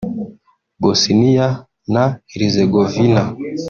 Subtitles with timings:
[0.81, 1.47] Bosnia
[1.93, 3.21] na Herzegovina